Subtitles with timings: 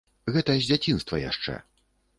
[0.37, 1.61] Гэта з дзяцінства яшчэ.